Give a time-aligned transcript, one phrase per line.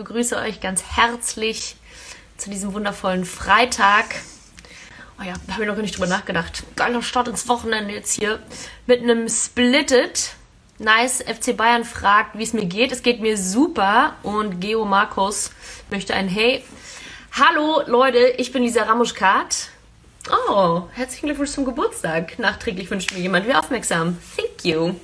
[0.00, 1.76] begrüße euch ganz herzlich
[2.38, 4.06] zu diesem wundervollen Freitag.
[5.20, 6.62] Oh ja, habe ich noch gar nicht drüber nachgedacht.
[6.74, 8.38] Geiler Start ins Wochenende jetzt hier
[8.86, 10.30] mit einem Splitted.
[10.78, 12.92] Nice, FC Bayern fragt, wie es mir geht.
[12.92, 15.50] Es geht mir super und Geo Markus
[15.90, 16.64] möchte ein Hey.
[17.32, 19.68] Hallo Leute, ich bin Lisa Ramuschkat.
[20.48, 22.38] Oh, herzlichen Glückwunsch zum Geburtstag.
[22.38, 24.16] Nachträglich wünscht mir jemand wie aufmerksam.
[24.34, 24.94] Thank you.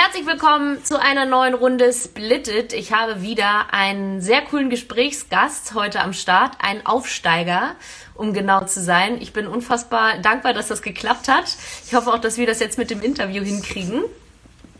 [0.00, 2.72] Herzlich willkommen zu einer neuen Runde Splitted.
[2.72, 7.74] Ich habe wieder einen sehr coolen Gesprächsgast heute am Start, einen Aufsteiger,
[8.14, 9.20] um genau zu sein.
[9.20, 11.46] Ich bin unfassbar dankbar, dass das geklappt hat.
[11.84, 14.04] Ich hoffe auch, dass wir das jetzt mit dem Interview hinkriegen.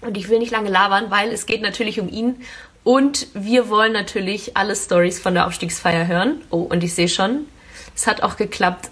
[0.03, 2.41] Und ich will nicht lange labern, weil es geht natürlich um ihn.
[2.85, 6.43] Und wir wollen natürlich alle Stories von der Aufstiegsfeier hören.
[6.51, 7.49] Oh, und ich sehe schon,
[7.93, 8.89] es hat auch geklappt.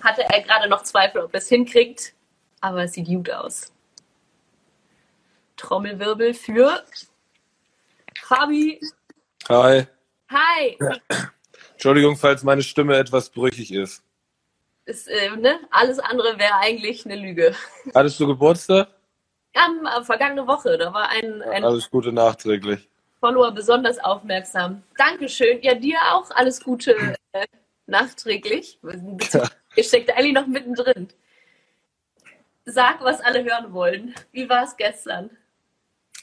[0.00, 2.12] Hatte er gerade noch Zweifel, ob er es hinkriegt,
[2.60, 3.72] aber es sieht gut aus.
[5.56, 6.84] Trommelwirbel für
[8.22, 8.80] Fabi.
[9.48, 9.86] Hi.
[10.30, 10.78] Hi.
[11.72, 14.02] Entschuldigung, falls meine Stimme etwas brüchig ist.
[14.86, 15.60] Ist, äh, ne?
[15.70, 17.54] Alles andere wäre eigentlich eine Lüge.
[17.94, 18.88] Hattest du Geburtstag?
[19.54, 22.88] Am, am vergangene Woche, da war ein, ein Alles Gute nachträglich.
[23.20, 24.82] Follower besonders aufmerksam.
[24.96, 25.60] Dankeschön.
[25.62, 27.46] Ja, dir auch alles Gute äh,
[27.86, 28.78] nachträglich.
[29.74, 31.08] Ihr steckt eigentlich noch mittendrin.
[32.64, 34.14] Sag, was alle hören wollen.
[34.32, 35.30] Wie war es gestern?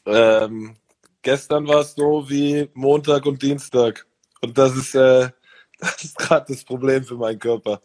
[0.06, 0.76] Ähm,
[1.22, 4.06] gestern war es so wie Montag und Dienstag.
[4.42, 5.30] Und das ist, äh,
[5.80, 7.82] das ist gerade das Problem für meinen Körper.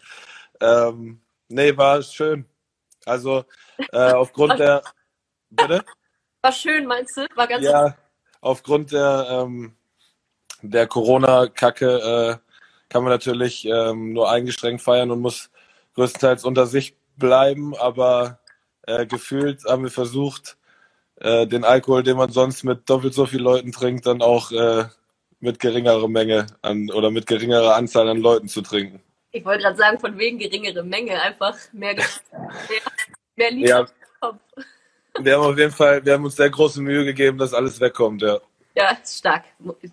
[0.60, 2.44] Ähm, nee, war schön.
[3.06, 3.44] Also
[3.92, 4.82] äh, aufgrund der.
[5.50, 5.84] Bitte?
[6.42, 7.26] War schön, meinst du?
[7.34, 7.96] War ganz Ja,
[8.40, 9.74] aufgrund der, ähm,
[10.60, 12.48] der Corona-Kacke äh,
[12.88, 15.50] kann man natürlich ähm, nur eingeschränkt feiern und muss
[15.94, 18.40] größtenteils unter sich bleiben, aber
[18.82, 20.57] äh, gefühlt haben wir versucht,
[21.20, 24.84] äh, den Alkohol, den man sonst mit doppelt so vielen Leuten trinkt, dann auch äh,
[25.40, 29.00] mit geringerer Menge an oder mit geringerer Anzahl an Leuten zu trinken.
[29.30, 32.04] Ich wollte gerade sagen, von wegen geringere Menge, einfach mehr, mehr,
[33.36, 33.80] mehr Liter Ja.
[33.80, 33.86] im
[34.20, 34.38] Kopf.
[35.20, 38.22] Wir haben auf jeden Fall, wir haben uns sehr große Mühe gegeben, dass alles wegkommt,
[38.22, 38.38] ja.
[38.76, 39.44] Ja, stark.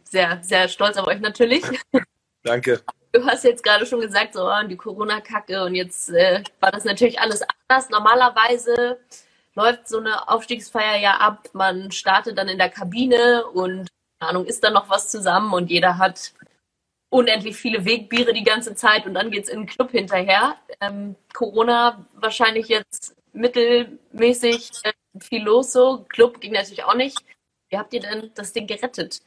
[0.03, 1.64] Sehr, sehr stolz auf euch natürlich.
[2.44, 2.81] Danke.
[3.12, 6.84] Du hast jetzt gerade schon gesagt, so oh, die Corona-Kacke und jetzt äh, war das
[6.84, 7.90] natürlich alles anders.
[7.90, 9.00] Normalerweise
[9.55, 11.49] läuft so eine Aufstiegsfeier ja ab.
[11.53, 13.88] Man startet dann in der Kabine und
[14.19, 16.33] keine Ahnung, isst dann noch was zusammen und jeder hat
[17.09, 20.57] unendlich viele Wegbiere die ganze Zeit und dann geht's in den Club hinterher.
[20.81, 26.05] Ähm, Corona wahrscheinlich jetzt mittelmäßig äh, viel los so.
[26.09, 27.17] Club ging natürlich auch nicht.
[27.69, 29.22] Wie habt ihr denn das Ding gerettet?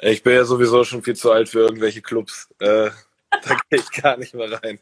[0.00, 2.48] Ich bin ja sowieso schon viel zu alt für irgendwelche Clubs.
[2.58, 2.90] Äh,
[3.30, 4.78] da gehe ich gar nicht mehr rein.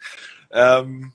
[0.50, 1.12] Ähm,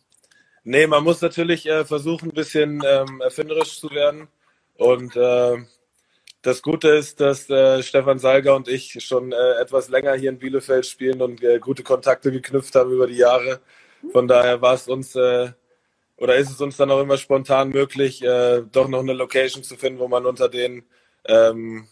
[0.67, 4.28] nee, man muss natürlich äh, versuchen, ein bisschen ähm, erfinderisch zu werden.
[4.75, 5.57] Und äh,
[6.41, 10.39] das Gute ist, dass äh, Stefan Salger und ich schon äh, etwas länger hier in
[10.39, 13.61] Bielefeld spielen und äh, gute Kontakte geknüpft haben über die Jahre.
[14.11, 15.51] Von daher war es uns äh,
[16.17, 18.23] oder ist es uns dann auch immer spontan möglich,
[18.72, 20.84] doch noch eine Location zu finden, wo man unter den
[21.25, 21.88] ähm,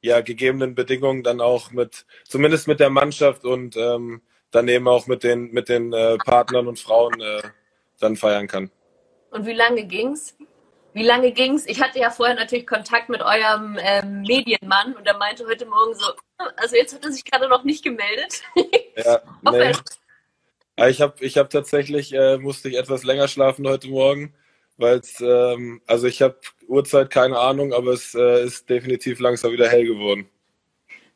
[0.00, 5.24] ja, gegebenen Bedingungen dann auch mit, zumindest mit der Mannschaft und ähm, daneben auch mit
[5.24, 7.20] den, mit den Partnern und Frauen
[8.00, 8.70] dann feiern kann.
[9.30, 10.36] Und wie lange ging's?
[10.92, 11.66] Wie lange ging's?
[11.66, 15.94] Ich hatte ja vorher natürlich Kontakt mit eurem ähm, Medienmann und er meinte heute Morgen
[15.94, 16.06] so,
[16.56, 18.42] also jetzt hat er sich gerade noch nicht gemeldet.
[18.96, 19.72] Ja, nee.
[20.78, 24.34] Ja, Ich habe ich hab tatsächlich, äh, musste ich etwas länger schlafen heute Morgen,
[24.76, 26.38] weil es, ähm, also ich habe
[26.68, 30.28] Uhrzeit keine Ahnung, aber es äh, ist definitiv langsam wieder hell geworden.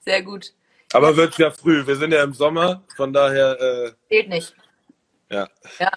[0.00, 0.54] Sehr gut.
[0.92, 4.56] Aber wird ja früh, wir sind ja im Sommer, von daher, äh, Fehlt nicht.
[5.30, 5.48] Ja.
[5.78, 5.90] Ja.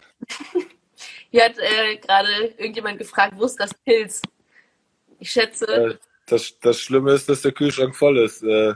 [1.31, 4.21] Hier hat äh, gerade irgendjemand gefragt, wo ist das Pilz?
[5.19, 8.43] Ich schätze, Äh, das, das Schlimme ist, dass der Kühlschrank voll ist.
[8.43, 8.75] Äh,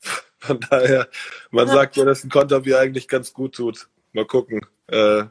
[0.38, 1.08] von daher,
[1.50, 3.88] man sagt ja, dass ein Konterbier eigentlich ganz gut tut.
[4.12, 4.60] Mal gucken.
[4.86, 5.24] Äh,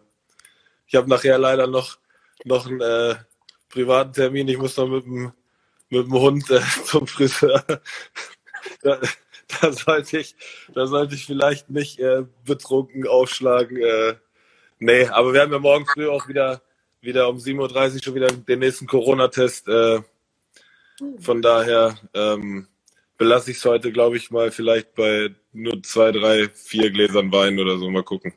[0.87, 1.97] ich habe nachher leider noch,
[2.45, 3.15] noch einen äh,
[3.69, 4.47] privaten Termin.
[4.47, 5.33] Ich muss noch mit dem,
[5.89, 7.63] mit dem Hund äh, zum Friseur.
[9.61, 10.35] da, sollte ich,
[10.73, 13.77] da sollte ich vielleicht nicht äh, betrunken aufschlagen.
[13.77, 14.15] Äh,
[14.79, 16.61] nee, aber wir haben ja morgen früh auch wieder,
[17.01, 19.67] wieder um 7.30 Uhr schon wieder den nächsten Corona-Test.
[19.67, 20.01] Äh,
[21.19, 22.67] von daher ähm,
[23.17, 27.59] belasse ich es heute, glaube ich, mal vielleicht bei nur zwei, drei, vier Gläsern Wein
[27.59, 27.89] oder so.
[27.89, 28.33] Mal gucken.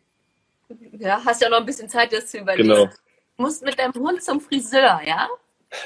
[0.99, 2.69] ja, hast ja noch ein bisschen Zeit, das zu überlegen.
[2.69, 2.87] Genau.
[2.87, 5.29] Du musst mit deinem Hund zum Friseur, ja?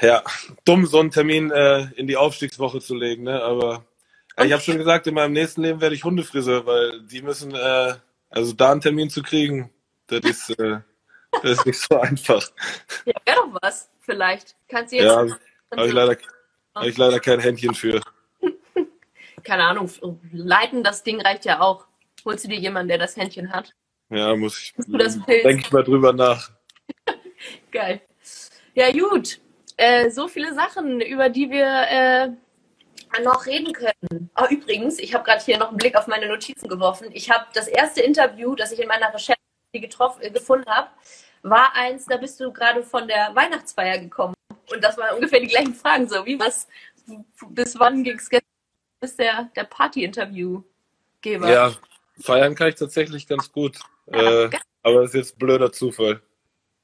[0.01, 0.23] Ja,
[0.65, 3.41] dumm, so einen Termin äh, in die Aufstiegswoche zu legen, ne?
[3.41, 3.85] Aber
[4.45, 7.95] ich habe schon gesagt, in meinem nächsten Leben werde ich Hundefriseur, weil die müssen, äh,
[8.29, 9.71] also da einen Termin zu kriegen,
[10.07, 10.79] das ist, äh,
[11.41, 12.47] das ist nicht so einfach.
[13.05, 14.55] Ja, wäre doch was, vielleicht.
[14.67, 15.05] Kannst du jetzt.
[15.05, 15.25] Ja,
[15.75, 16.17] habe ich leider,
[16.75, 18.01] hab ich leider kein Händchen für.
[19.43, 19.89] keine Ahnung,
[20.31, 21.85] leiten das Ding reicht ja auch.
[22.25, 23.73] Holst du dir jemanden, der das Händchen hat?
[24.09, 24.73] Ja, muss ich.
[25.27, 26.51] Denke ich mal drüber nach.
[27.71, 28.01] Geil.
[28.73, 29.39] Ja, gut.
[29.75, 32.29] Äh, so viele Sachen, über die wir äh,
[33.23, 34.29] noch reden können.
[34.39, 37.09] Oh, übrigens, ich habe gerade hier noch einen Blick auf meine Notizen geworfen.
[37.13, 39.37] Ich habe das erste Interview, das ich in meiner Recherche
[39.73, 40.89] getroffen, äh, gefunden habe,
[41.43, 44.33] war eins, da bist du gerade von der Weihnachtsfeier gekommen.
[44.71, 46.07] Und das waren ungefähr die gleichen Fragen.
[46.07, 46.67] So, wie was,
[47.49, 48.29] bis wann ging es
[48.99, 51.49] bis der, der Party-Interviewgeber?
[51.49, 51.73] Ja,
[52.19, 53.77] feiern kann ich tatsächlich ganz gut.
[54.11, 54.49] Ja, äh,
[54.83, 56.21] aber das ist jetzt blöder Zufall.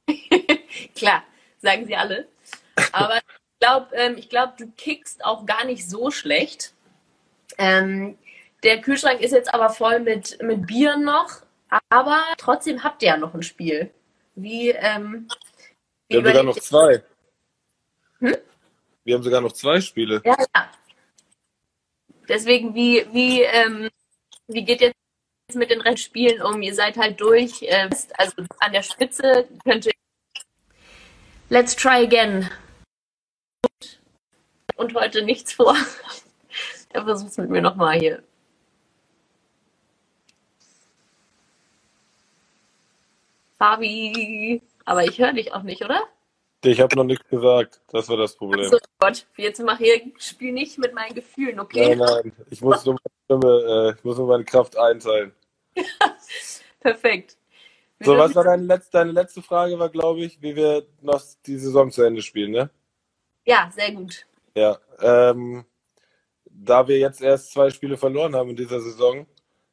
[0.96, 1.24] Klar,
[1.62, 2.28] sagen sie alle.
[2.92, 3.20] Aber
[3.64, 6.74] glaube, ähm, glaub, du kickst auch gar nicht so schlecht.
[7.58, 8.18] Ähm,
[8.64, 11.42] der Kühlschrank ist jetzt aber voll mit, mit Bier noch,
[11.90, 13.90] aber trotzdem habt ihr ja noch ein Spiel.
[14.36, 15.30] Wie, ähm,
[16.10, 17.04] wie Wir haben sogar noch zwei.
[18.20, 18.38] Hm?
[19.06, 20.22] Wir haben sogar noch zwei Spiele.
[20.26, 20.70] Ja, ja.
[22.28, 23.90] Deswegen, wie, wie, ähm,
[24.48, 24.96] wie geht jetzt
[25.54, 26.62] mit den Rennspielen um?
[26.62, 27.62] Ihr seid halt durch.
[27.62, 29.92] Äh, also an der Spitze könnte.
[31.50, 32.50] Let's try again.
[34.84, 35.78] Und heute nichts vor.
[36.90, 38.22] er versucht es mit mir nochmal hier.
[43.58, 44.62] Fabi.
[44.84, 46.02] Aber ich höre dich auch nicht, oder?
[46.66, 47.80] Ich habe noch nichts gesagt.
[47.88, 48.70] Das war das Problem.
[48.70, 51.96] So Gott, jetzt mach hier Spiel nicht mit meinen Gefühlen, okay?
[51.96, 52.34] Nein, nein.
[52.50, 55.32] Ich muss nur meine, Stimme, äh, ich muss nur meine Kraft einteilen.
[56.82, 57.38] Perfekt.
[58.00, 61.22] Wie so, was war deine letzte, deine letzte Frage, war, glaube ich, wie wir noch
[61.46, 62.70] die Saison zu Ende spielen, ne?
[63.46, 64.26] Ja, sehr gut.
[64.56, 65.66] Ja, ähm,
[66.46, 69.26] da wir jetzt erst zwei Spiele verloren haben in dieser Saison,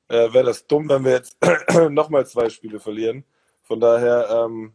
[0.09, 1.37] äh, wäre das dumm, wenn wir jetzt
[1.91, 3.25] nochmal zwei Spiele verlieren.
[3.63, 4.75] Von daher, ähm,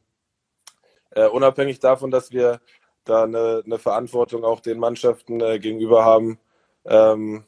[1.11, 2.61] äh, unabhängig davon, dass wir
[3.03, 6.39] da eine, eine Verantwortung auch den Mannschaften äh, gegenüber haben,
[6.85, 7.45] ähm,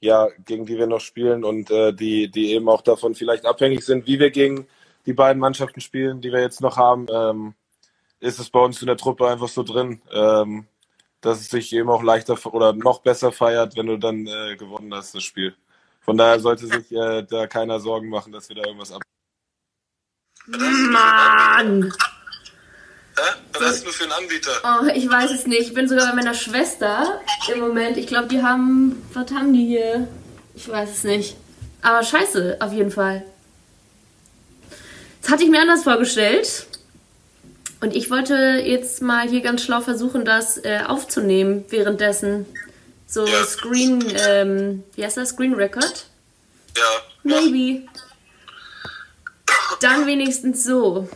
[0.00, 3.84] ja, gegen die wir noch spielen und äh, die, die eben auch davon vielleicht abhängig
[3.84, 4.66] sind, wie wir gegen
[5.06, 7.54] die beiden Mannschaften spielen, die wir jetzt noch haben, ähm,
[8.20, 10.66] ist es bei uns in der Truppe einfach so drin, ähm,
[11.26, 14.94] dass es sich eben auch leichter oder noch besser feiert, wenn du dann äh, gewonnen
[14.94, 15.54] hast, das Spiel.
[16.00, 19.02] Von daher sollte sich äh, da keiner Sorgen machen, dass wir da irgendwas ab.
[20.46, 21.92] Mann!
[23.16, 23.22] Hä?
[23.52, 24.52] Was hast du für einen Anbieter?
[24.62, 25.62] Oh, ich weiß es nicht.
[25.62, 27.20] Ich bin sogar bei meiner Schwester
[27.52, 27.96] im Moment.
[27.96, 29.02] Ich glaube, die haben.
[29.12, 30.06] Was haben die hier?
[30.54, 31.36] Ich weiß es nicht.
[31.82, 33.24] Aber scheiße, auf jeden Fall.
[35.22, 36.66] Das hatte ich mir anders vorgestellt.
[37.80, 38.34] Und ich wollte
[38.64, 42.46] jetzt mal hier ganz schlau versuchen, das äh, aufzunehmen währenddessen.
[43.06, 43.44] So ja.
[43.44, 45.30] Screen, ähm, wie heißt das?
[45.30, 46.06] Screen Record?
[46.76, 46.82] Ja.
[47.22, 47.86] Maybe.
[49.80, 51.08] Dann wenigstens so.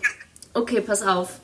[0.54, 1.40] Okay, pass auf.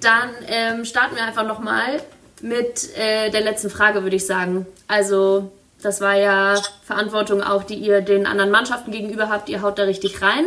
[0.00, 2.00] Dann ähm, starten wir einfach nochmal
[2.40, 4.66] mit äh, der letzten Frage, würde ich sagen.
[4.86, 5.52] Also,
[5.82, 9.48] das war ja Verantwortung auch, die ihr den anderen Mannschaften gegenüber habt.
[9.48, 10.44] Ihr haut da richtig rein.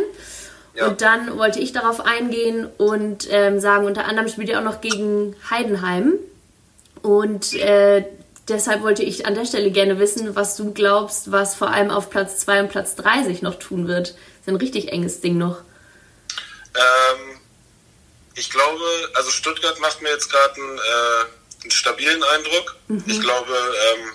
[0.74, 0.88] Ja.
[0.88, 4.80] Und dann wollte ich darauf eingehen und ähm, sagen, unter anderem spielt ihr auch noch
[4.80, 6.14] gegen Heidenheim.
[7.02, 8.04] Und äh,
[8.48, 12.10] deshalb wollte ich an der Stelle gerne wissen, was du glaubst, was vor allem auf
[12.10, 14.08] Platz 2 und Platz 3 sich noch tun wird.
[14.08, 15.58] Das ist ein richtig enges Ding noch.
[16.74, 17.40] Ähm,
[18.34, 18.84] ich glaube,
[19.14, 22.76] also Stuttgart macht mir jetzt gerade einen, äh, einen, stabilen Eindruck.
[22.88, 23.04] Mhm.
[23.06, 24.10] Ich glaube, ähm,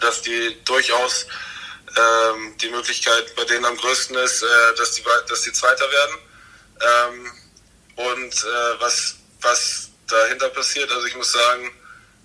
[0.00, 1.26] dass die durchaus
[1.96, 6.18] ähm, die Möglichkeit bei denen am größten ist, äh, dass, die, dass die Zweiter werden.
[6.80, 7.32] Ähm,
[7.96, 11.70] und äh, was, was dahinter passiert, also ich muss sagen,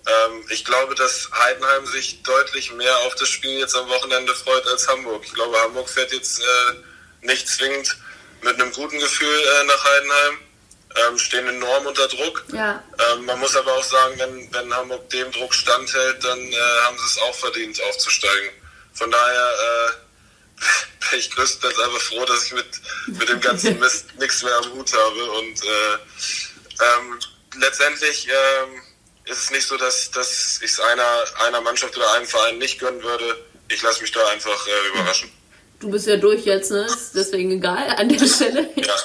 [0.08, 4.66] ähm, ich glaube, dass Heidenheim sich deutlich mehr auf das Spiel jetzt am Wochenende freut
[4.68, 5.24] als Hamburg.
[5.26, 7.98] Ich glaube, Hamburg fährt jetzt äh, nicht zwingend
[8.42, 10.40] mit einem guten Gefühl äh, nach Heidenheim
[10.96, 12.46] ähm, stehen enorm unter Druck.
[12.54, 12.82] Ja.
[13.14, 16.98] Ähm, man muss aber auch sagen, wenn, wenn Hamburg dem Druck standhält, dann äh, haben
[16.98, 18.50] sie es auch verdient, aufzusteigen.
[18.96, 19.92] Von daher äh,
[21.12, 22.66] bin ich größtenteils einfach froh, dass ich mit,
[23.08, 25.32] mit dem ganzen Mist nichts mehr am Hut habe.
[25.32, 25.94] Und äh,
[26.82, 27.20] ähm,
[27.60, 28.82] letztendlich ähm,
[29.26, 32.80] ist es nicht so, dass, dass ich es einer, einer Mannschaft oder einem Verein nicht
[32.80, 33.46] gönnen würde.
[33.70, 35.30] Ich lasse mich da einfach äh, überraschen.
[35.80, 36.86] Du bist ja durch jetzt, ne?
[36.86, 38.70] Ist deswegen egal an der Stelle.
[38.76, 38.96] Ja.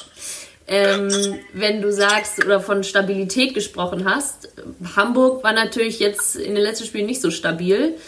[0.73, 4.51] Ähm, wenn du sagst oder von Stabilität gesprochen hast,
[4.95, 7.99] Hamburg war natürlich jetzt in den letzten Spielen nicht so stabil.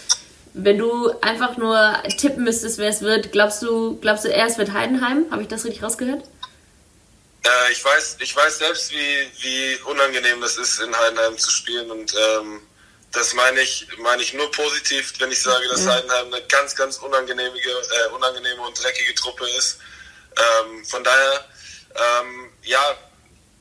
[0.54, 4.58] Wenn du einfach nur tippen müsstest, wer es wird, glaubst du, glaubst du eher, es
[4.58, 5.26] wird Heidenheim?
[5.30, 6.24] Habe ich das richtig rausgehört?
[7.44, 11.90] Äh, ich, weiß, ich weiß selbst, wie, wie unangenehm das ist, in Heidenheim zu spielen.
[11.90, 12.60] Und ähm,
[13.12, 15.90] das meine ich, meine ich nur positiv, wenn ich sage, dass mhm.
[15.90, 19.78] Heidenheim eine ganz, ganz unangenehme, äh, unangenehme und dreckige Truppe ist.
[20.36, 21.44] Ähm, von daher
[21.94, 22.96] ähm, ja,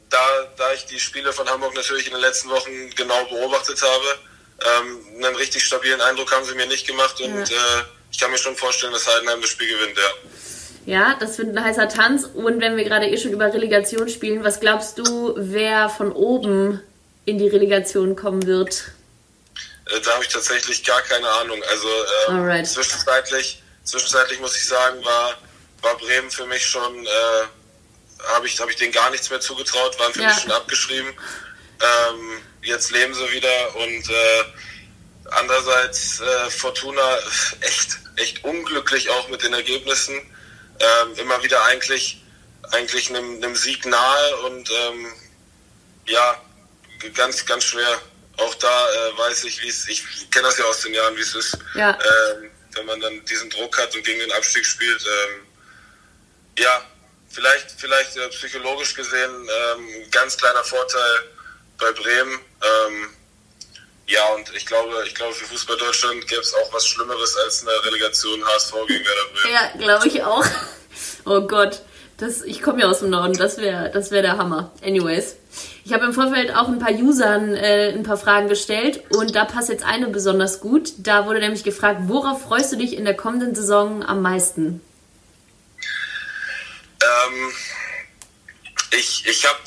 [0.10, 0.20] da,
[0.58, 4.20] da ich die Spiele von Hamburg natürlich in den letzten Wochen genau beobachtet habe,
[4.64, 7.56] ähm, einen richtig stabilen Eindruck haben sie mir nicht gemacht und ja.
[7.80, 10.30] äh, ich kann mir schon vorstellen, dass Heidenheim das Spiel gewinnt, ja.
[10.86, 12.26] Ja, das wird ein heißer Tanz.
[12.26, 16.82] Und wenn wir gerade eh schon über Relegation spielen, was glaubst du, wer von oben
[17.26, 18.92] in die Relegation kommen wird?
[19.86, 21.62] Äh, da habe ich tatsächlich gar keine Ahnung.
[21.70, 21.88] Also
[22.30, 25.38] ähm, zwischenzeitlich, zwischenzeitlich muss ich sagen, war,
[25.82, 30.00] war Bremen für mich schon, äh, habe ich, hab ich denen gar nichts mehr zugetraut,
[30.00, 30.30] waren für ja.
[30.30, 31.14] mich schon abgeschrieben.
[31.82, 34.44] Ähm, jetzt leben sie wieder und äh,
[35.32, 37.18] andererseits äh, Fortuna
[37.62, 40.16] echt, echt unglücklich auch mit den Ergebnissen.
[40.16, 42.24] Ähm, immer wieder eigentlich,
[42.72, 45.08] eigentlich einem, einem Sieg nahe und ähm,
[46.08, 46.42] ja,
[47.14, 48.02] ganz, ganz schwer.
[48.38, 51.22] Auch da äh, weiß ich, wie es, ich kenne das ja aus den Jahren, wie
[51.22, 51.92] es ist, ja.
[51.92, 55.02] ähm, wenn man dann diesen Druck hat und gegen den Abstieg spielt.
[55.06, 55.48] Ähm,
[56.58, 56.82] ja,
[57.30, 61.30] vielleicht, vielleicht äh, psychologisch gesehen ähm, ganz kleiner Vorteil
[61.82, 62.40] bei Bremen.
[62.62, 63.10] Ähm,
[64.08, 67.62] ja, und ich glaube, ich glaube, für Fußball Deutschland gäbe es auch was Schlimmeres als
[67.62, 69.54] eine Relegation HSV gegen Werder Bremen.
[69.54, 70.46] Ja, glaube ich auch.
[71.26, 71.82] Oh Gott.
[72.18, 74.72] Das, ich komme ja aus dem Norden, das wäre das wär der Hammer.
[74.84, 75.38] Anyways.
[75.86, 79.46] Ich habe im Vorfeld auch ein paar Usern äh, ein paar Fragen gestellt und da
[79.46, 80.94] passt jetzt eine besonders gut.
[80.98, 84.82] Da wurde nämlich gefragt, worauf freust du dich in der kommenden Saison am meisten?
[87.02, 87.52] Ähm,
[88.92, 89.60] ich ich habe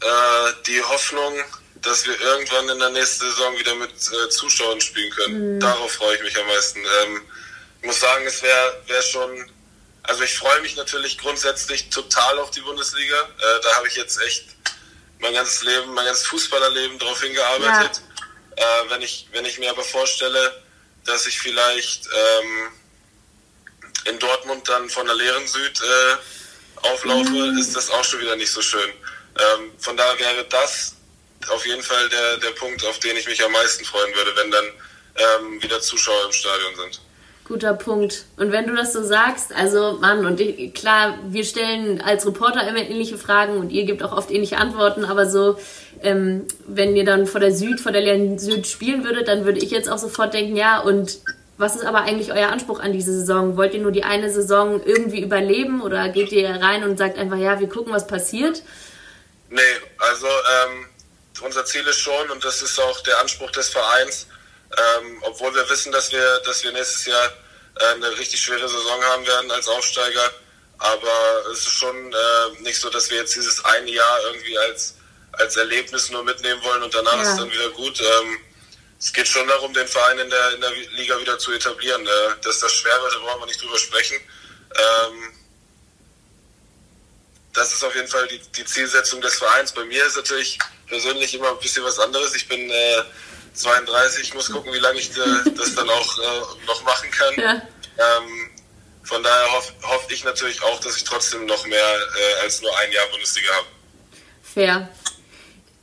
[0.00, 1.34] äh, die Hoffnung,
[1.82, 5.56] dass wir irgendwann in der nächsten Saison wieder mit äh, Zuschauern spielen können.
[5.56, 5.60] Mhm.
[5.60, 6.80] Darauf freue ich mich am meisten.
[6.80, 7.22] Ähm,
[7.80, 9.50] ich muss sagen, es wäre wär schon,
[10.02, 13.16] also ich freue mich natürlich grundsätzlich total auf die Bundesliga.
[13.16, 14.46] Äh, da habe ich jetzt echt
[15.20, 18.02] mein ganzes Leben, mein ganzes Fußballerleben darauf hingearbeitet.
[18.58, 18.82] Ja.
[18.82, 20.62] Äh, wenn, ich, wenn ich mir aber vorstelle,
[21.04, 22.68] dass ich vielleicht ähm,
[24.06, 27.58] in Dortmund dann von der leeren Süd äh, auflaufe, mhm.
[27.58, 28.90] ist das auch schon wieder nicht so schön.
[29.38, 30.96] Ähm, von daher wäre das
[31.48, 34.50] auf jeden Fall der, der Punkt, auf den ich mich am meisten freuen würde, wenn
[34.50, 37.00] dann ähm, wieder Zuschauer im Stadion sind.
[37.46, 38.24] Guter Punkt.
[38.36, 42.66] Und wenn du das so sagst, also Mann, und ich, klar, wir stellen als Reporter
[42.66, 45.56] immer ähnliche Fragen und ihr gebt auch oft ähnliche Antworten, aber so,
[46.02, 49.60] ähm, wenn ihr dann vor der Süd, vor der Leeren Süd spielen würdet, dann würde
[49.60, 51.20] ich jetzt auch sofort denken, ja, und
[51.56, 53.56] was ist aber eigentlich euer Anspruch an diese Saison?
[53.56, 57.38] Wollt ihr nur die eine Saison irgendwie überleben oder geht ihr rein und sagt einfach,
[57.38, 58.62] ja, wir gucken, was passiert?
[59.48, 59.62] Nee,
[59.98, 60.88] also ähm,
[61.40, 64.26] unser Ziel ist schon, und das ist auch der Anspruch des Vereins,
[64.76, 67.32] ähm, obwohl wir wissen, dass wir, dass wir nächstes Jahr
[67.78, 70.30] äh, eine richtig schwere Saison haben werden als Aufsteiger.
[70.78, 74.94] Aber es ist schon äh, nicht so, dass wir jetzt dieses eine Jahr irgendwie als,
[75.32, 77.22] als Erlebnis nur mitnehmen wollen und danach ja.
[77.22, 78.00] ist dann wieder gut.
[78.00, 78.38] Ähm,
[78.98, 82.06] es geht schon darum, den Verein in der, in der Liga wieder zu etablieren.
[82.06, 82.10] Äh,
[82.42, 84.16] dass das schwer wird, da brauchen wir nicht drüber sprechen.
[84.74, 85.32] Ähm,
[87.56, 89.72] das ist auf jeden Fall die, die Zielsetzung des Vereins.
[89.72, 92.34] Bei mir ist natürlich persönlich immer ein bisschen was anderes.
[92.36, 93.02] Ich bin äh,
[93.54, 97.34] 32, ich muss gucken, wie lange ich äh, das dann auch äh, noch machen kann.
[97.36, 97.62] Ja.
[97.98, 98.50] Ähm,
[99.04, 102.76] von daher hoffe hoff ich natürlich auch, dass ich trotzdem noch mehr äh, als nur
[102.78, 103.66] ein Jahr Bundesliga habe.
[104.42, 104.88] Fair.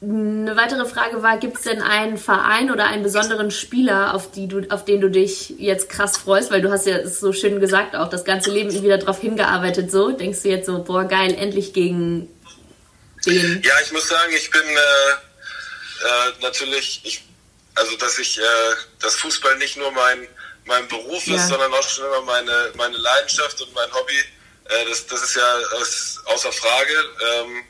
[0.03, 4.49] Eine weitere Frage war, gibt es denn einen Verein oder einen besonderen Spieler, auf, die
[4.49, 6.51] du, auf den du dich jetzt krass freust?
[6.51, 9.91] Weil du hast ja so schön gesagt, auch das ganze Leben wieder darauf hingearbeitet.
[9.91, 12.27] So denkst du jetzt so, boah geil, endlich gegen
[13.25, 13.61] den?
[13.63, 15.11] Ja, ich muss sagen, ich bin äh,
[16.03, 17.23] äh, natürlich, ich,
[17.75, 18.41] also dass ich, äh,
[18.99, 20.27] dass Fußball nicht nur mein,
[20.65, 21.37] mein Beruf ja.
[21.37, 24.19] ist, sondern auch schon immer meine, meine Leidenschaft und mein Hobby.
[24.65, 26.93] Äh, das, das ist ja das, außer Frage.
[27.35, 27.63] Ähm,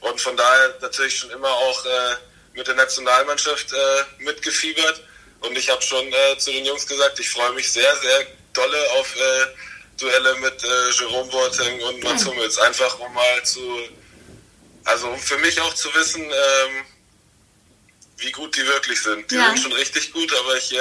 [0.00, 2.16] und von daher natürlich schon immer auch äh,
[2.54, 5.02] mit der Nationalmannschaft äh, mitgefiebert.
[5.40, 8.90] Und ich habe schon äh, zu den Jungs gesagt, ich freue mich sehr, sehr dolle
[8.98, 9.46] auf äh,
[9.98, 12.58] Duelle mit äh, Jerome Boateng und Mats Hummels.
[12.58, 13.60] Einfach um mal zu
[14.84, 16.84] also um für mich auch zu wissen, ähm,
[18.18, 19.30] wie gut die wirklich sind.
[19.30, 19.46] Die ja.
[19.46, 20.78] sind schon richtig gut, aber ich äh,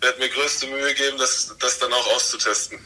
[0.00, 2.78] werde mir größte Mühe geben, das, das dann auch auszutesten.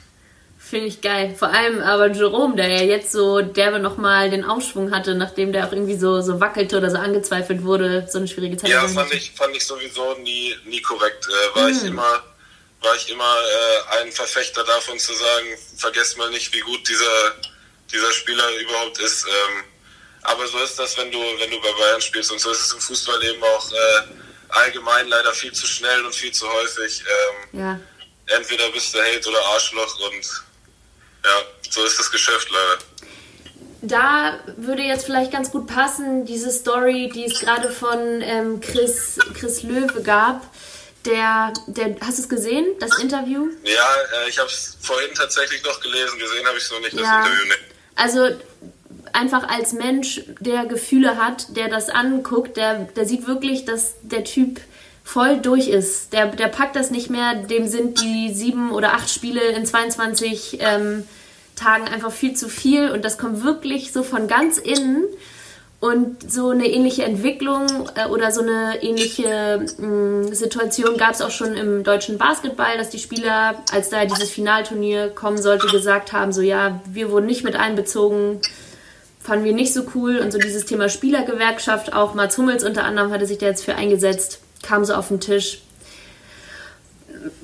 [0.69, 1.33] Finde ich geil.
[1.39, 5.69] Vor allem aber Jerome, der ja jetzt so derbe nochmal den Aufschwung hatte, nachdem der
[5.69, 8.71] auch irgendwie so, so wackelte oder so angezweifelt wurde, so eine schwierige Zeit.
[8.71, 11.25] Ja, fand ich, fand ich sowieso nie, nie korrekt.
[11.29, 11.77] Äh, war, hm.
[11.77, 12.25] ich immer,
[12.83, 15.47] war ich immer äh, ein Verfechter davon zu sagen,
[15.77, 17.37] vergesst mal nicht, wie gut dieser,
[17.93, 19.25] dieser Spieler überhaupt ist.
[19.25, 19.65] Ähm,
[20.23, 22.33] aber so ist das, wenn du, wenn du bei Bayern spielst.
[22.33, 24.03] Und so ist es im Fußball eben auch äh,
[24.49, 27.05] allgemein leider viel zu schnell und viel zu häufig.
[27.53, 27.81] Ähm, ja.
[28.37, 30.47] Entweder bist du Held oder Arschloch und
[31.27, 32.79] ja, so ist das Geschäft leider.
[33.83, 39.19] Da würde jetzt vielleicht ganz gut passen, diese Story, die es gerade von ähm, Chris,
[39.35, 40.43] Chris Löwe gab.
[41.05, 43.49] Der, der, hast du es gesehen, das Interview?
[43.63, 46.19] Ja, äh, ich habe es vorhin tatsächlich noch gelesen.
[46.19, 47.19] Gesehen habe ich es noch nicht, das ja.
[47.25, 47.45] Interview.
[47.45, 47.75] Nee.
[47.95, 48.29] Also
[49.13, 54.25] einfach als Mensch, der Gefühle hat, der das anguckt, der, der sieht wirklich, dass der
[54.25, 54.61] Typ
[55.07, 56.13] voll durch ist.
[56.13, 60.59] Der, der packt das nicht mehr, dem sind die sieben oder acht Spiele in 22
[60.61, 61.05] ähm,
[61.55, 65.05] Tagen einfach viel zu viel und das kommt wirklich so von ganz innen.
[65.79, 71.21] Und so eine ähnliche Entwicklung äh, oder so eine ähnliche mh, mm, Situation gab es
[71.21, 76.13] auch schon im deutschen Basketball, dass die Spieler, als da dieses Finalturnier kommen sollte, gesagt
[76.13, 78.41] haben, so ja, wir wurden nicht mit einbezogen,
[79.21, 80.19] fanden wir nicht so cool.
[80.19, 83.77] Und so dieses Thema Spielergewerkschaft, auch Mats Hummels unter anderem hatte sich da jetzt für
[83.77, 85.63] eingesetzt, kam so auf den Tisch.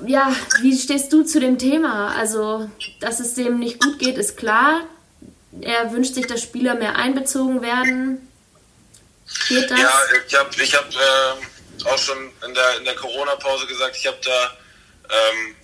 [0.05, 2.15] Ja, wie stehst du zu dem Thema?
[2.15, 4.81] Also, dass es dem nicht gut geht, ist klar
[5.61, 8.27] er wünscht sich, dass Spieler mehr einbezogen werden.
[9.47, 9.79] Geht das?
[9.79, 14.07] Ja, ich habe ich hab, äh, auch schon in der, in der Corona-Pause gesagt, ich
[14.07, 14.57] habe da
[15.09, 15.55] ähm,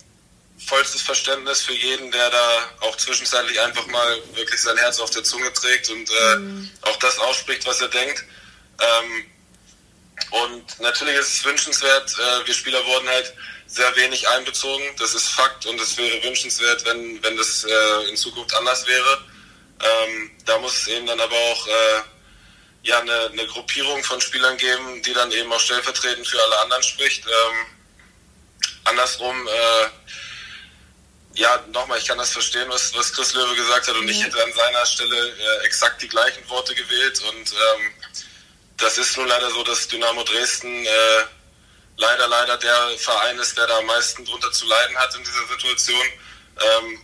[0.66, 5.24] vollstes Verständnis für jeden, der da auch zwischenzeitlich einfach mal wirklich sein Herz auf der
[5.24, 6.70] Zunge trägt und äh, mhm.
[6.82, 8.24] auch das ausspricht, was er denkt.
[8.80, 9.24] Ähm,
[10.30, 13.34] und natürlich ist es wünschenswert, äh, wir Spieler wurden halt
[13.66, 14.84] sehr wenig einbezogen.
[14.98, 19.24] Das ist Fakt und es wäre wünschenswert, wenn, wenn das äh, in Zukunft anders wäre.
[19.82, 22.02] Ähm, da muss es eben dann aber auch äh,
[22.82, 26.82] ja, eine, eine, Gruppierung von Spielern geben, die dann eben auch stellvertretend für alle anderen
[26.82, 27.26] spricht.
[27.26, 27.66] Ähm,
[28.84, 29.48] andersrum,
[31.34, 34.42] ja, nochmal, ich kann das verstehen, was, was Chris Löwe gesagt hat und ich hätte
[34.42, 37.92] an seiner Stelle exakt die gleichen Worte gewählt und ähm,
[38.80, 41.24] das ist nun leider so, dass Dynamo Dresden äh,
[41.96, 45.46] leider, leider der Verein ist, der da am meisten drunter zu leiden hat in dieser
[45.46, 46.06] Situation.
[46.60, 47.00] Ähm,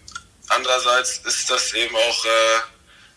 [0.48, 2.60] andererseits ist das eben auch, äh,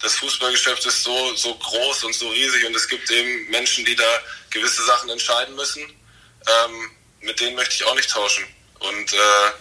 [0.02, 3.96] das Fußballgeschäft ist so, so groß und so riesig und es gibt eben Menschen, die
[3.96, 5.84] da gewisse Sachen entscheiden müssen.
[5.84, 8.46] Ähm, mit denen möchte ich auch nicht tauschen.
[8.80, 9.52] Und äh,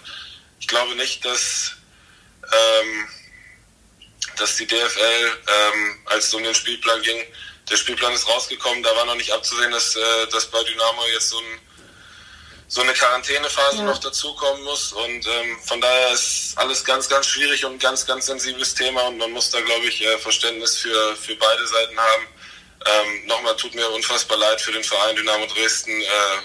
[0.61, 1.73] ich glaube nicht, dass,
[2.45, 3.09] ähm,
[4.37, 7.25] dass die DFL, ähm, als es um den Spielplan ging,
[7.69, 11.31] der Spielplan ist rausgekommen, da war noch nicht abzusehen, dass, äh, dass bei Dynamo jetzt
[11.31, 11.61] so ein
[12.71, 13.85] so eine Quarantänephase ja.
[13.85, 14.92] noch dazukommen muss.
[14.92, 19.09] Und ähm, von daher ist alles ganz, ganz schwierig und ein ganz, ganz sensibles Thema
[19.09, 22.27] und man muss da, glaube ich, äh, Verständnis für, für beide Seiten haben.
[22.87, 26.05] Ähm, nochmal tut mir unfassbar leid für den Verein Dynamo Dresden, äh,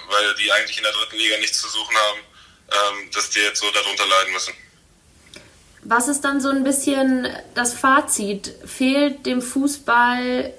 [0.10, 2.20] weil die eigentlich in der dritten Liga nichts zu suchen haben,
[2.72, 4.54] ähm, dass die jetzt so darunter leiden müssen.
[5.84, 8.56] Was ist dann so ein bisschen das Fazit?
[8.66, 10.54] Fehlt dem Fußball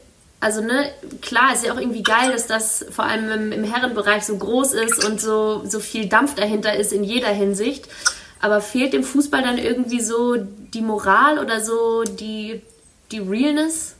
[0.44, 4.26] also ne, klar, ist ja auch irgendwie geil, dass das vor allem im, im, Herrenbereich
[4.26, 7.86] so groß ist und so, so viel Dampf dahinter ist in jeder Hinsicht.
[8.40, 12.60] Aber fehlt dem Fußball dann irgendwie so die Moral oder so die,
[13.10, 13.94] die Realness?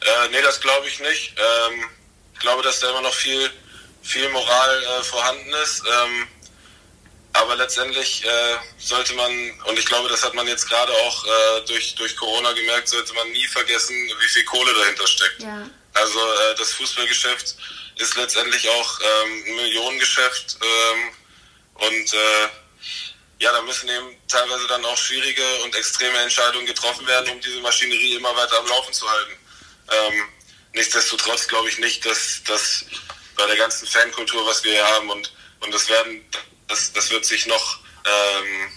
[0.00, 1.34] Äh, nee, das glaube ich nicht.
[1.36, 1.80] Ähm,
[2.34, 3.50] ich glaube, dass da immer noch viel,
[4.02, 5.82] viel Moral äh, vorhanden ist.
[5.84, 6.28] Ähm,
[7.38, 9.30] aber letztendlich äh, sollte man,
[9.64, 13.14] und ich glaube, das hat man jetzt gerade auch äh, durch, durch Corona gemerkt, sollte
[13.14, 15.42] man nie vergessen, wie viel Kohle dahinter steckt.
[15.42, 15.68] Ja.
[15.94, 17.56] Also äh, das Fußballgeschäft
[17.96, 21.10] ist letztendlich auch ähm, ein Millionengeschäft ähm,
[21.74, 22.48] und äh,
[23.40, 27.60] ja, da müssen eben teilweise dann auch schwierige und extreme Entscheidungen getroffen werden, um diese
[27.60, 29.32] Maschinerie immer weiter am Laufen zu halten.
[29.90, 30.28] Ähm,
[30.74, 32.84] nichtsdestotrotz glaube ich nicht, dass, dass
[33.36, 36.24] bei der ganzen Fankultur, was wir hier haben und, und das werden
[36.68, 38.70] das, das wird sich noch, ähm,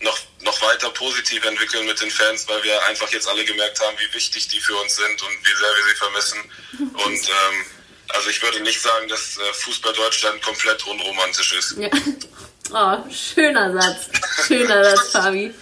[0.00, 3.96] noch, noch weiter positiv entwickeln mit den Fans, weil wir einfach jetzt alle gemerkt haben,
[3.98, 6.38] wie wichtig die für uns sind und wie sehr wir sie vermissen.
[7.04, 7.64] Und ähm,
[8.08, 11.76] also ich würde nicht sagen, dass äh, Fußball Deutschland komplett unromantisch ist.
[11.78, 11.88] Ja.
[12.72, 14.10] Oh, schöner Satz.
[14.46, 15.52] Schöner Satz, Fabi.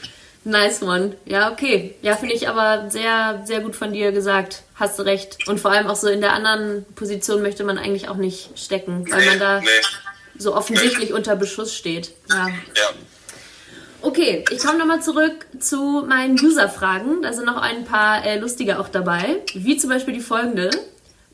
[0.45, 1.17] Nice one.
[1.25, 1.95] Ja, okay.
[2.03, 4.63] Ja, finde ich aber sehr, sehr gut von dir gesagt.
[4.75, 5.49] Hast du recht.
[5.49, 9.11] Und vor allem auch so in der anderen Position möchte man eigentlich auch nicht stecken,
[9.11, 9.69] weil nee, man da nee
[10.39, 12.13] so offensichtlich unter Beschuss steht.
[12.31, 12.49] Ja.
[12.49, 12.91] ja.
[14.01, 17.23] Okay, ich komme nochmal zurück zu meinen User-Fragen.
[17.23, 19.43] Da sind noch ein paar äh, lustige auch dabei.
[19.55, 20.71] Wie zum Beispiel die folgende.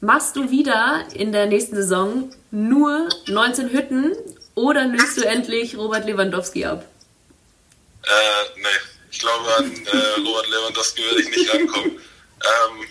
[0.01, 4.13] Machst du wieder in der nächsten Saison nur 19 Hütten
[4.55, 6.85] oder löst du endlich Robert Lewandowski ab?
[8.03, 8.69] Äh, nee.
[9.11, 11.91] Ich glaube, an äh, Robert Lewandowski werde ich nicht rankommen.
[11.93, 12.87] ähm,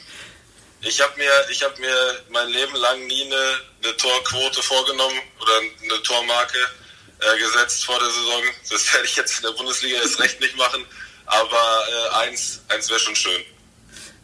[0.86, 1.96] ich habe mir, ich habe mir
[2.30, 5.52] mein Leben lang nie eine, eine Torquote vorgenommen oder
[5.84, 6.58] eine Tormarke
[7.20, 8.44] äh, gesetzt vor der Saison.
[8.70, 10.86] Das werde ich jetzt in der Bundesliga erst recht nicht machen.
[11.26, 13.42] Aber äh, eins, eins wäre schon schön.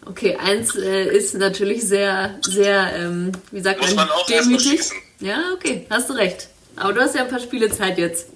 [0.05, 4.81] Okay, eins äh, ist natürlich sehr, sehr, ähm, wie sagt Muss man, man auch demütig.
[5.19, 6.47] Ja, okay, hast du recht.
[6.75, 8.27] Aber du hast ja ein paar Spiele Zeit jetzt.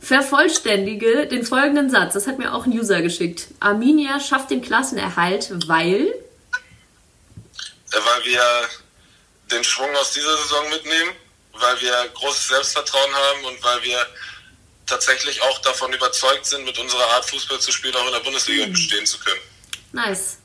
[0.00, 2.14] Vervollständige den folgenden Satz.
[2.14, 3.48] Das hat mir auch ein User geschickt.
[3.58, 6.12] Arminia schafft den Klassenerhalt, weil
[8.04, 8.68] weil wir
[9.50, 11.12] den Schwung aus dieser Saison mitnehmen,
[11.52, 14.06] weil wir großes Selbstvertrauen haben und weil wir
[14.86, 18.66] tatsächlich auch davon überzeugt sind, mit unserer Art Fußball zu spielen, auch in der Bundesliga
[18.66, 18.72] mhm.
[18.72, 19.40] bestehen zu können.
[19.92, 20.38] Nice.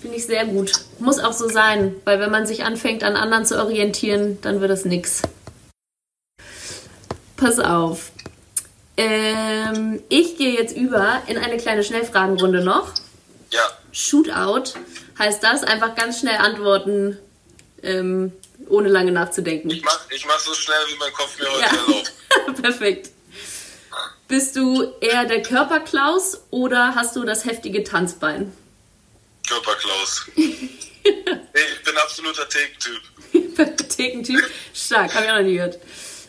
[0.00, 0.72] Finde ich sehr gut.
[0.98, 4.70] Muss auch so sein, weil wenn man sich anfängt, an anderen zu orientieren, dann wird
[4.70, 5.22] das nichts.
[7.36, 8.12] pass auf.
[8.96, 12.92] Ähm, ich gehe jetzt über in eine kleine Schnellfragenrunde noch.
[13.50, 14.74] Ja, Shootout
[15.20, 17.16] heißt das, einfach ganz schnell antworten,
[17.82, 18.32] ähm,
[18.68, 19.70] ohne lange nachzudenken.
[19.70, 21.66] ich mach, ich mach so schnell, wie mein Kopf mir heute Ja.
[21.86, 22.12] erlaubt.
[22.62, 23.10] Perfekt.
[24.28, 28.52] Bist du eher der Körperklaus oder hast du das heftige Tanzbein?
[29.48, 30.26] Körperklaus.
[30.36, 33.86] ich bin absoluter Take-Typ.
[33.88, 34.40] Thekentyp.
[34.72, 35.78] Stark, habe ich auch noch nie gehört.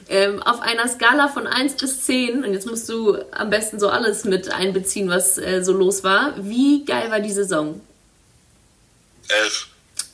[0.10, 3.89] Ähm, auf einer Skala von 1 bis 10, und jetzt musst du am besten so
[3.89, 6.34] alles mit einbeziehen, was äh, so los war.
[6.38, 7.80] Wie geil war die Saison?
[9.29, 9.67] Elf.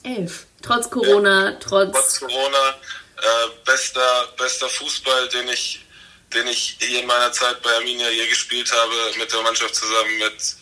[0.03, 0.45] 11.
[0.61, 2.19] Trotz Corona, Trotz trotz.
[2.19, 2.69] Corona,
[3.17, 5.85] äh, bester, bester Fußball, den ich,
[6.33, 10.55] den ich in meiner Zeit bei Arminia je gespielt habe, mit der Mannschaft zusammen, mit,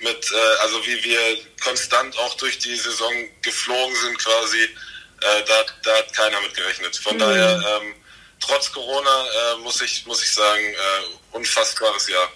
[0.00, 1.20] mit äh, also wie wir
[1.62, 6.96] konstant auch durch die Saison geflogen sind quasi, äh, da, da hat keiner mit gerechnet.
[6.96, 7.94] Von daher, ähm,
[8.40, 12.30] trotz Corona, äh, muss ich, muss ich sagen, äh, unfassbares Jahr.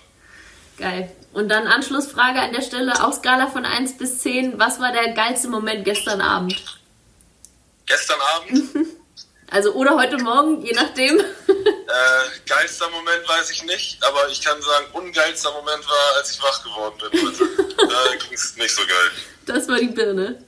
[0.81, 1.11] Geil.
[1.33, 4.59] Und dann Anschlussfrage an der Stelle, auch Skala von 1 bis 10.
[4.59, 6.61] Was war der geilste Moment gestern Abend?
[7.87, 8.65] Gestern Abend,
[9.51, 11.21] Also oder heute Morgen, je nachdem.
[11.91, 16.41] Äh, geilster Moment weiß ich nicht, aber ich kann sagen, ungeilster Moment war, als ich
[16.41, 17.45] wach geworden bin heute.
[17.77, 19.11] da ging es nicht so geil.
[19.47, 20.41] Das war die Birne.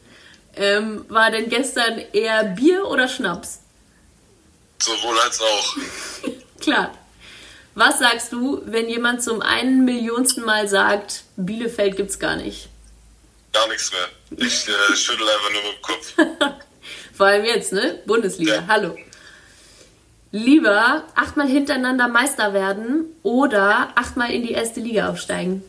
[0.55, 3.59] Ähm, war denn gestern eher Bier oder Schnaps?
[4.81, 5.77] Sowohl als auch.
[6.61, 6.97] Klar.
[7.75, 12.69] Was sagst du, wenn jemand zum einen Millionsten Mal sagt, Bielefeld gibt's gar nicht?
[13.53, 14.09] Gar nichts mehr.
[14.47, 16.57] Ich äh, schüttel einfach nur mit dem Kopf.
[17.15, 18.01] Vor allem jetzt, ne?
[18.07, 18.65] Bundesliga, Ja.
[18.69, 18.97] hallo.
[20.35, 25.63] Lieber achtmal hintereinander Meister werden oder achtmal in die erste Liga aufsteigen.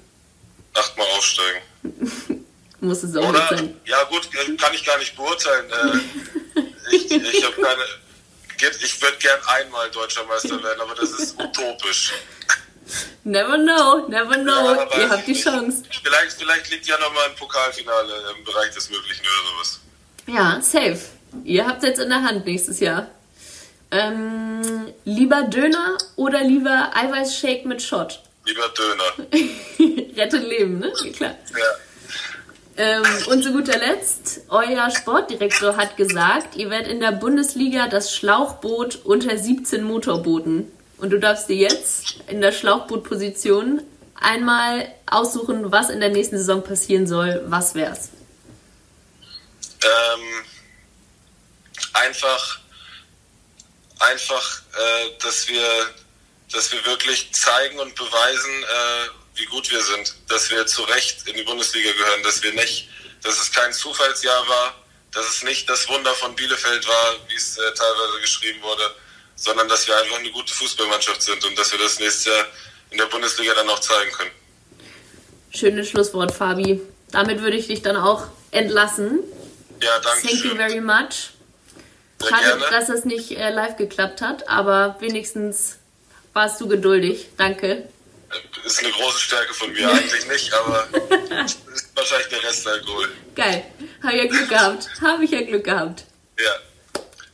[0.73, 1.61] Achtmal aufsteigen.
[2.79, 3.39] Muss es auch Oder?
[3.39, 3.77] nicht sein.
[3.85, 5.65] Ja gut, äh, kann ich gar nicht beurteilen.
[5.69, 6.59] Äh,
[6.95, 7.81] ich ich habe keine...
[8.71, 12.13] geht- Ich würde gern einmal deutscher Meister werden, aber das ist utopisch.
[13.23, 14.75] Never know, never know.
[14.75, 15.33] Ja, Ihr habt die.
[15.41, 15.83] Chance.
[16.03, 19.79] Vielleicht, vielleicht liegt ja nochmal ein Pokalfinale im Bereich des Möglichen oder sowas.
[20.27, 20.99] Ja, safe.
[21.45, 23.07] Ihr habt jetzt in der Hand nächstes Jahr.
[23.91, 28.21] Ähm, lieber Döner oder lieber Eiweißshake mit Shot?
[28.45, 29.29] Lieber Döner.
[30.17, 30.91] Rettet Leben, ne?
[31.15, 31.35] Klar.
[31.51, 31.57] Ja.
[32.75, 38.15] Ähm, und zu guter Letzt, euer Sportdirektor hat gesagt, ihr werdet in der Bundesliga das
[38.15, 40.71] Schlauchboot unter 17 Motorbooten.
[40.97, 43.81] Und du darfst dir jetzt in der Schlauchbootposition
[44.15, 47.43] einmal aussuchen, was in der nächsten Saison passieren soll.
[47.47, 48.09] Was wär's?
[49.83, 50.45] ähm,
[51.93, 52.59] einfach,
[53.99, 55.95] einfach, äh, dass wir,
[56.51, 61.27] dass wir wirklich zeigen und beweisen, äh, wie gut wir sind, dass wir zu Recht
[61.27, 62.89] in die Bundesliga gehören, dass wir nicht,
[63.23, 64.75] dass es kein Zufallsjahr war,
[65.11, 68.83] dass es nicht das Wunder von Bielefeld war, wie es äh, teilweise geschrieben wurde,
[69.35, 72.45] sondern dass wir einfach eine gute Fußballmannschaft sind und dass wir das nächste Jahr
[72.91, 74.31] in der Bundesliga dann auch zeigen können.
[75.51, 76.81] Schönes Schlusswort, Fabi.
[77.11, 79.19] Damit würde ich dich dann auch entlassen.
[79.81, 80.57] Ja, danke Thank you schön.
[80.57, 81.31] very much.
[82.27, 85.77] Schade, dass es nicht äh, live geklappt hat, aber wenigstens
[86.33, 87.29] warst du geduldig.
[87.37, 87.87] Danke.
[88.65, 90.87] Ist eine große Stärke von mir, eigentlich nicht, aber
[91.45, 91.59] ist
[91.95, 93.11] wahrscheinlich der Restalkohol.
[93.35, 93.65] Geil.
[94.03, 94.89] Habe ja Glück gehabt.
[95.01, 96.05] Habe ich ja Glück gehabt.
[96.39, 96.51] Ja.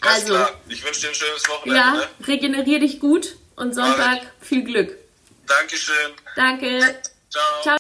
[0.02, 0.34] Alles Also.
[0.36, 0.52] klar.
[0.68, 1.80] Ich wünsche dir ein schönes Wochenende.
[1.80, 2.08] Ja, Ne?
[2.28, 4.96] regenerier dich gut und Sonntag viel Glück.
[5.46, 6.12] Dankeschön.
[6.36, 7.02] Danke.
[7.30, 7.62] Ciao.
[7.64, 7.79] Ciao.